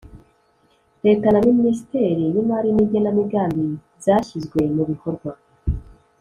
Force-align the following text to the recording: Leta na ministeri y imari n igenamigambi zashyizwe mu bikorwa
Leta 1.05 1.27
na 1.31 1.41
ministeri 1.49 2.23
y 2.35 2.37
imari 2.41 2.69
n 2.75 2.77
igenamigambi 2.85 3.67
zashyizwe 4.05 4.59
mu 4.75 4.83
bikorwa 4.89 5.31